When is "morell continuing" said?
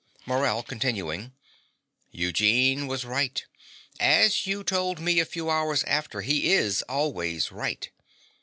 0.25-1.31